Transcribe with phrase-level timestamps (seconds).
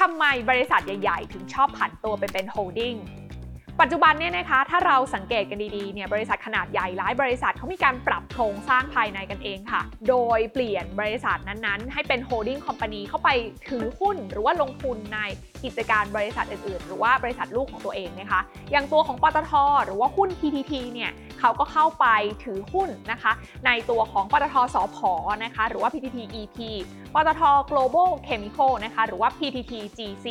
[0.00, 2.94] ทำไมบริษัทใหญ่ ๆ ถึงชอบผันตัวไปเป็นโฮลดิ้ง
[3.80, 13.28] ปัจจุบันเนี่ยนะคะถ้าเราสังเกตกันดีๆเนี่ยบริษัทขนาดใหญ่หลายบริษัทเขามีการปรับโครงสร้างภายในกันเองค่ะ โดยเปลี่ยนบริษัทนั้นๆ ให้เป็น holding company เข้าไป
[13.68, 15.18] ถือหุ้น หรือว่าลงทุนใน
[15.64, 19.52] กิจการบริษัทอื่นๆ หรือว่าบริษัทลูกของตัวเองนะคะ อย่างตัวของปตท
[19.84, 21.10] หรือว่าหุ้น PTT เนี่ย
[21.40, 22.06] เขาก็เข้าไป
[22.44, 23.32] ถือหุ้นนะคะ
[23.66, 24.98] ในตัวของปตทสพ
[25.44, 26.58] นะคะ หรือว่า PTTEP
[27.14, 30.26] ปตท Global Chemical นะคะ หรือว่า PTTGC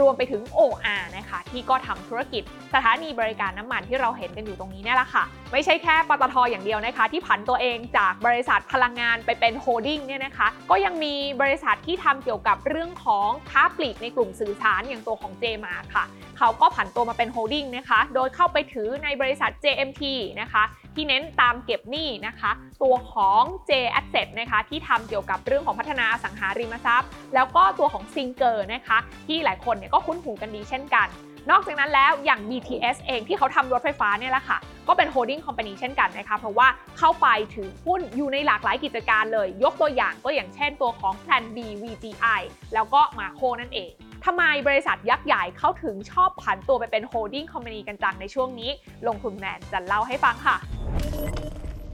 [0.00, 2.42] รวมไปถึง OR นะคะ ที่ก็ทำธุรกิจ
[2.74, 16.04] สถานีบริการน้ำมันที่เราเห็นกันอยู่ตรงนี้นี่แหละค่ะไม่ใช่แค่ปตทอย่างเดียวนะคะ ที่ผันตัวเองจากบริษัทพลังงานไปเป็นโฮลดิ้งเนี่ยนะคะ ก็ยังมีบริษัทที่ทำเกี่ยวกับเรื่องของค้าปลีกในกลุ่มสื่อสารอย่างตัวของ JMART ค่ะ
[16.38, 20.02] เขาก็ผันตัวมาเป็นโฮลดิ้งนะคะ โดยเข้าไปถือในบริษัท JMT
[20.40, 20.62] นะคะ
[20.94, 22.50] ที่เน้นตามเก็บหนี้นะคะ
[22.82, 23.70] ตัวของ J
[24.00, 31.08] Asset นะคะที่ทำเกี่ยวกับเรื่องของพัฒนาอสังหาริมทรัพย์ แล้วก็ตัวของ s i n g e r นะคะ ที่หลายคนเนี่ยก็คุ้นหูกันดีเช่นกัน
[31.50, 42.40] นอกจากนั้นแล้วอย่าง BTS เองที่เขาทำรถไฟฟ้าเนี่ยแหละค่ะ ก็เป็น holding company เช่นกันนะคะ เพราะว่าเข้าไปถือหุ้นอยู่ในหลากหลายกิจการเลย ยกตัวอย่างก็อย่างเช่นตัวของ Plan B VGI
[42.74, 43.90] แล้วก็ MACO นั่นเอง
[44.24, 48.70] ทำไมบริษัทยักษ์ใหญ่เขาถึงชอบผันตัวไปเป็น holding company กันจังในช่วงนี้
[49.06, 50.56] ลงทุนแมนจะเล่าให้ฟังค่ะ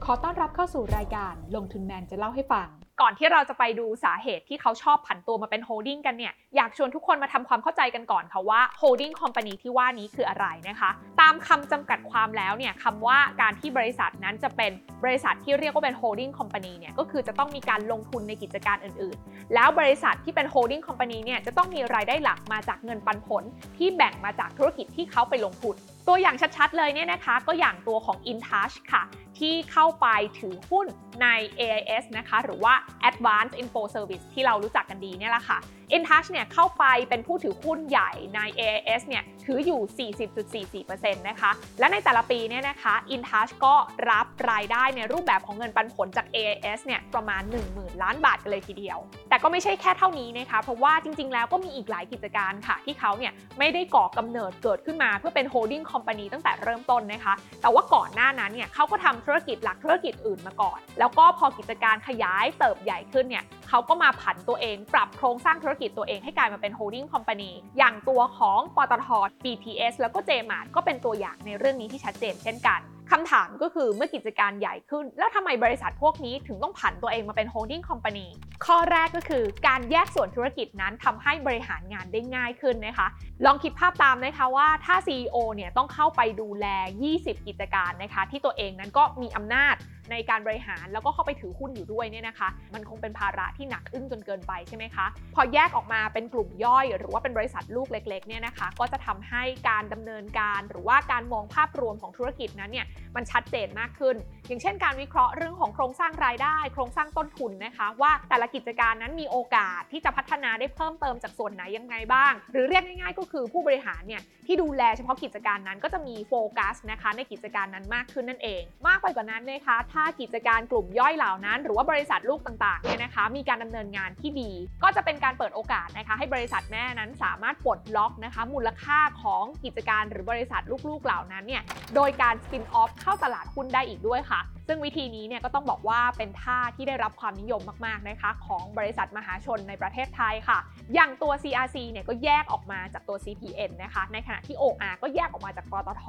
[0.05, 2.67] ขอต้อนรับเข้าสู่รายการลงทุนแมนจะเล่าให้ฟัง
[3.01, 10.89] ก่อนที่เราจะไปดูสาเหตุที่เขาชอบผันตัวมาเป็น holding กันเนี่ย อยากชวนทุกคนมาทำความเข้าใจกันก่อนค่ะว่า holding company ที่ว่านี้คืออะไรนะคะ
[11.21, 14.71] ตามคำจำกัดความแล้วเนี่ยคำว่าการที่บริษัทนั้นจะเป็น
[15.03, 23.43] บริษัทที่เรียกว่าเป็น holding company เนี่ยก็คือจะต้องมีการลงทุนในกิจการอื่นๆ แล้วบริษัทที่เป็น holding company เนี่ยจะต้องมีรายได้หลักมาจากเงินปันผล
[23.77, 25.75] ที่แบ่งมาจากธุรกิจที่เขาไปลงทุน
[26.07, 29.03] ตัวอย่างชัดๆ เลยเนี่ยนะคะ ก็อย่างตัวของ InTouch ค่ะ
[29.39, 30.07] ที่เข้าไป
[30.39, 30.87] ถือหุ้น
[31.21, 31.27] ใน
[31.59, 32.73] AIS นะคะ หรือว่า
[33.09, 35.59] Advanced Info Service ที่เรารู้จักกันดีเนี่ยแหละค่ะ
[35.95, 43.75] InTouch เนี่ยเข้าไปเป็นผู้ถือหุ้นใหญ่ใน AIS เนี่ยถืออยู่ 40.44%นะคะ และในแต่ละปีเนี่ยนะคะ InTouch ก็
[44.09, 47.41] รับรายได้ในรูปแบบของเงินปันผลจาก AIS เนี่ยประมาณ
[47.73, 48.97] 10,000 ล้านบาทกันเลยทีเดียว
[49.29, 69.07] แต่ก็ไม่ใช่แค่เท่านี้นะคะ เพราะว่าจริง ๆ แล้วก็มีอีกหลายกิจการค่ะ ที่เขาเนี่ยไม่ได้ก่อกำเนิดเกิดขึ้นมาเพื่อเป็น holding company ตั้งแต่เริ่มต้นนะคะ แต่ว่าก่อนหน้านั้นเนี่ยเขาก็ทำธุรกิจหลักธุรกิจอื่นมาก่อน แล้วก็พอกิจการขยายเติบใหญ่ขึ้นเนี่ยเขาก็มาผันตัวเอง ปรับโครงสร้างธุรกิจตัวเองให้กลายมาเป็น holding company อย่างตัวของปตท
[69.43, 72.81] BTS แล้วก็ JMart ก็เป็นตัวอย่างในเรื่องนี้ที่ชัดเจนเช่นกัน
[73.13, 78.27] คำถามก็คือเมื่อกิจการใหญ่ขึ้น แล้วทำไมบริษัทพวกนี้ถึงต้องผันตัวเองมาเป็น holding company
[78.65, 83.07] ข้อแรกก็คือการแยกส่วนธุรกิจนั้นทำให้บริหารงานได้ง่ายขึ้นนะคะ
[83.45, 86.65] ลองคิดภาพตามนะคะว่าถ้า CEO เนี่ยต้องเข้าไปดูแล
[87.07, 89.75] 20 กิจการนะคะ ที่ตัวเองนั้นก็มีอำนาจ
[90.11, 95.05] ในการบริหารแล้วก็เข้าไปถือหุ้นอยู่ด้วยเนี่ยนะคะ มันคงเป็นภาระที่หนักอึ้งจนเกินไปใช่ไหมคะ
[95.35, 104.15] พอแยกออกมาเป็นกลุ่มย่อย หรือว่าเป็นบริษัทลูกเล็กๆเนี่ยนะคะ ก็จะทำให้การดำเนินการหรือว่าการมองภาพรวมของธุรกิจนั้นเนี่ยมันชัดเจนมากขึ้น
[104.47, 124.51] อย่างเช่น การวิเคราะห์เรื่องของโครงสร้างรายได้ โครงสร้างต้นทุนนะคะ ว่าแต่ละกิจการนั้นมีโอกาสที่จะพัฒนาได้เพิ่มเติมจากส่วนไหนยังไงบ้าง หรือเรียกง่ายๆ ก็คือผู้บริหารเนี่ยที่ดูแลเฉพาะกิจการนั้นก็จะมีโฟกัสนะคะในกิจการนั้นมากขึ้นนั่นเอง มากไปกว่านั้นนะคะถ้ากิจการกลุ่มย่อยเหล่านั้น หรือว่าบริษัทลูกต่างๆเนี่ยนะคะ มีการดำเนินงานที่ดี
[124.83, 131.63] ก็จะเป็นการเปิดโอกาสนะคะ ให้บริษัทแม่นั้นสามารถปลดล็อกนะคะ มูลค่าของกิจการหรือบริษัทลูกๆเหล่านั้นเนี่ย
[131.95, 140.59] โดยการ spin off เข้าตลาดหุ้นได้อีกด้วยค่ะซึ่งวิธีนี้เนี่ยก็ต้องบอกว่าเป็นท่าที่ได้รับความนิยมมากๆนะคะ ของบริษัทมหาชนในประเทศไทยค่ะ
[140.93, 146.05] อย่างตัว CRC เนี่ยก็แยกออกมาจากตัว CPN นะคะ ในขณะที่ OR ก็แยกออกมาจากปตท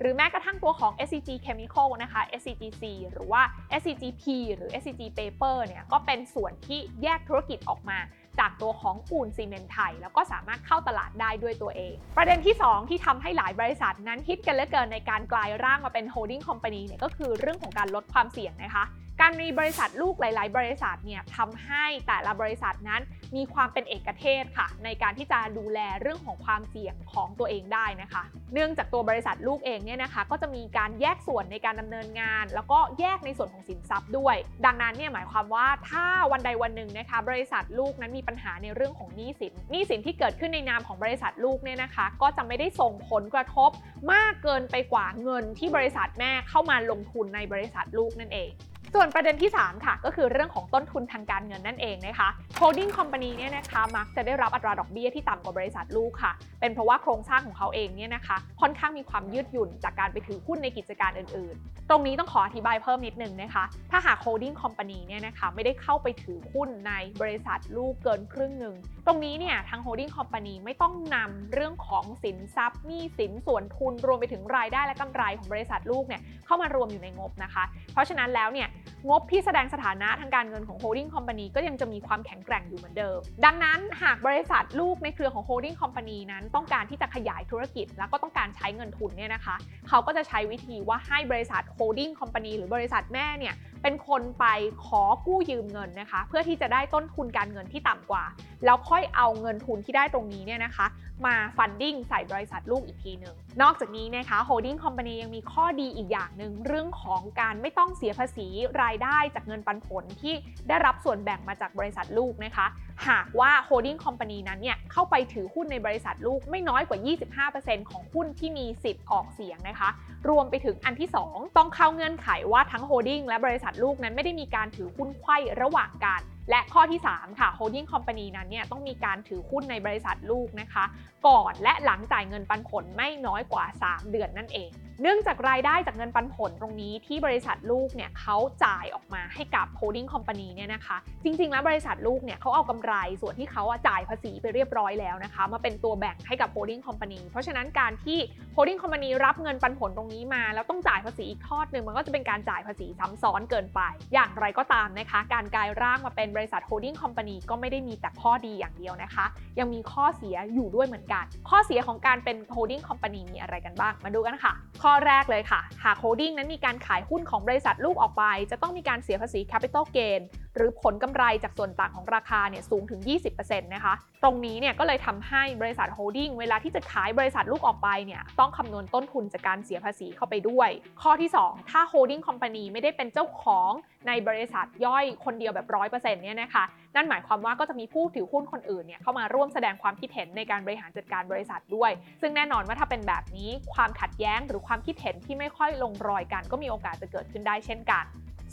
[0.00, 2.82] หรือแม้กระทั่งตัวของ SCG Chemical นะคะ SCGC
[3.12, 3.42] หรือว่า
[3.80, 7.98] SCGP หรือ SCG Paper เนี่ยก็เป็นส่วนที่แยกธุรกิจออกมา
[8.40, 18.84] จากตัวของปูนซีเมนต์ไทย แล้วก็สามารถเข้าตลาดได้ด้วยตัวเอง ประเด็นที่ 2 ที่ทำให้หลายบริษัทนั้นฮิตกันเหลือเกินในการกลายร่างมาเป็น holding company เนี่ยก็คือเรื่องของการลดความเสี่ยงนะคะ
[19.26, 23.02] การมีบริษัทลูกหลาย ๆ บริษัทเนี่ยทำให้แต่ละบริษัทนั้น
[23.36, 28.22] มีความเป็นเอกเทศค่ะ ในการที่จะดูแลเรื่องของความเสี่ยงของตัวเองได้นะคะ
[28.54, 43.70] เนื่องจากตัวบริษัทลูกเองเนี่ยนะคะ ก็จะมีการแยกส่วนในการดำเนินงาน แล้วก็แยกในส่วนของสินทรัพย์ด้วย ดังนั้นเนี่ยหมายความว่าถ้าวันใดวันหนึ่งนะคะ บริษัทลูกนั้นมีปัญหาในเรื่องของหนี้สินหนี้สินที่เกิดขึ้นในนามของบริษัทลูกเนี่ยนะคะ ก็จะไม่ได้ส่งผลกระทบ
[44.12, 48.52] มากเกินไปกว่าเงินที่บริษัทแม่เข้ามาลงทุนในบริษัทลูกนั่นเอง
[48.94, 52.28] ส่วนประเด็นที่ 3 ค่ะ ก็คือเรื่องของต้นทุนทางการเงินนั่นเองนะคะ
[52.60, 68.74] holding company เนี่ยนะคะมักจะได้รับอัตราดอกเบี้ยที่ต่ำกว่าบริษัทลูกค่ะ เป็นเพราะว่าโครงสร้างของเขาเองเนี่ยนะคะค่อนข้างมีความยืดหยุ่นจากการไปถือหุ้นในกิจการอื่น ๆ ตรงนี้ต้องขออธิบายเพิ่มนิดนึงนะคะ ถ้าหาก holding company เนี่ยนะคะไม่ได้เข้าไปถือหุ้นในบริษัทลูกเกินครึ่งหนึ่ง
[69.06, 78.68] ตรงนี้เนี่ยทาง holding company ไม่ต้องนำเรื่องของสินทรัพย์หนี้สินส่วนทุนรวมไปถึงรายได้และกำไรของบริษัทลูกเนี่ยเข้ามารวมอยู่ในงบนะคะ เพราะฉะนั้นแล้วเนี่ย
[79.08, 89.56] งบที่แสดงสถานะทางการเงินของ holding company ก็ยังจะมีความแข็งแกร่งอยู่เหมือนเดิม ดังนั้นหากบริษัทลูกในเครือของ holding company นั้นต้องการที่จะขยายธุรกิจ แล้วก็ต้องการใช้เงินทุนเนี่ยนะคะ
[89.88, 93.54] เขาก็จะใช้วิธีว่าให้บริษัท holding company หรือบริษัทแม่เนี่ย
[93.84, 94.46] เป็นคนไป
[94.86, 98.24] ขอกู้ยืมเงินนะคะ เพื่อที่จะได้ต้นทุนการเงินที่ต่ำกว่า
[98.64, 100.86] แล้วค่อยเอาเงินทุนที่ได้ตรงนี้เนี่ยนะคะ
[101.26, 108.48] มา funding ใส่บริษัทลูกอีกทีหนึ่งนอกจากนี้นะคะ holding company ยังมีข้อดีอีกอย่างหนึ่งเรื่องของการไม่ต้องเสียภาษี
[108.82, 110.34] รายได้จากเงินปันผลที่
[110.68, 112.66] ได้รับส่วนแบ่งมาจากบริษัทลูกนะคะ
[113.08, 119.90] หากว่า holding company นั้นเนี่ยเข้าไปถือหุ้นในบริษัทลูกไม่น้อยกว่า 25%ของหุ้นที่มีสิทธิ์ออกเสียงนะคะ
[120.28, 126.20] รวมไปถึงอันที่ 2 ต้องเข้าเงื่อนไขว่าทั้งโฮดดิ้งและบริษัทลูกนั้นไม่ได้มีการถือหุ้นไขว้ระหว่างกัน
[126.50, 130.84] และข้อที่ 3 ค่ะ holding company นั้นเนี่ยต้องมีการถือหุ้นในบริษัทลูกนะคะ
[131.26, 134.70] ก่อนและหลังจ่ายเงินปันผลไม่น้อยกว่า 3 เดือนนั่นเอง
[135.02, 148.18] เนื่องจากรายได้จากเงินปันผลตรงนี้ที่บริษัทลูกเนี่ยเขาจ่ายออกมาให้กับ holding company เนี่ยนะคะ จริง ๆ แล้วบริษัทลูกเนี่ยเขาเอากำไรส่วนที่เขาจ่ายภาษีไปเรียบร้อยแล้วนะคะ มาเป็นตัวแบ่งให้กับ holding company เพราะฉะนั้นการที่
[148.56, 153.80] holding company รับเงินปันผลตรงนี้มา แล้วต้องจ่ายภาษีอีกทอดหนึ่งมันก็จะเป็นการจ่ายภาษีซ้ำซ้อนเกินไป
[154.14, 159.24] อย่างไรก็ตามนะคะ การกลายร่างมาเป็นบริษัท holding company ก็ไม่ได้มีแต่ข้อดีอย่างเดียวนะคะ
[159.58, 164.52] ยังมีข้อเสียอยู่ด้วยเหมือนกัน ข้อเสียของการเป็น holding company มีอะไรกันบ้าง มาดูกันค่ะ
[164.82, 170.20] ข้อแรกเลยค่ะ หาก holding นั้นมีการขายหุ้นของบริษัทลูกออกไป จะต้องมีการเสียภาษี capital gain
[170.56, 173.00] หรือผลกำไรจากส่วนต่างของราคาเนี่ยสูงถึง
[173.32, 180.70] 20%นะคะ ตรงนี้เนี่ยก็เลยทำให้บริษัท holding เวลาที่จะขายบริษัทลูกออกไปเนี่ยต้องคำนวณต้นทุนจากการเสียภาษีเข้าไปด้วย
[181.02, 183.72] ข้อที่ 2 ถ้า holding company ไม่ได้เป็นเจ้าของ
[184.08, 186.64] ในบริษัทย่อยคนเดียวแบบ100%เนี่ยนะคะ
[186.96, 191.90] นั่นหมายความว่าก็จะมีผู้ถือหุ้นคนอื่นเนี่ยเข้ามาร่วมแสดงความคิดเห็นในการบริหารจัดการบริษัทด้วย
[192.20, 198.04] ซึ่งแน่นอนว่าถ้าเป็นแบบนี้ความขัดแย้งหรือความคิดเห็นที่ไม่ค่อยลงรอยกัน ก็มีโอกาสจะเกิดขึ้นได้เช่นกัน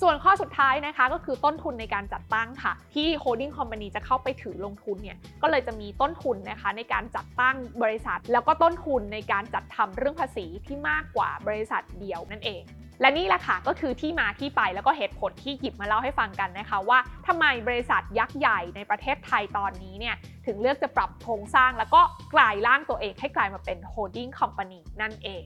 [0.02, 12.64] ส่วนข้อสุดท้ายนะคะก็คือต้นทุนในการจัดตั้งค่ะ ที่ holding company จะเข้าไปถือลงทุนเนี่ยก็เลยจะมีต้นทุนนะคะในการจัดตั้งบริษัท แล้วก็ต้นทุนในการจัดทำเรื่องภาษีที่มากกว่าบริษัทเดียวนั่นเอง
[13.02, 20.16] และนี่แหละค่ะก็คือที่มาที่ไปแล้วก็เหตุผลที่หยิบมาเล่าให้ฟังกันนะคะ ว่าทำไมบริษัทยักษ์ใหญ่ในประเทศไทยตอนนี้เนี่ย
[20.46, 22.02] ถึงเลือกจะปรับโครงสร้างแล้วก็
[22.34, 25.44] กลายร่างตัวเองให้กลายมาเป็น holding company นั่นเอง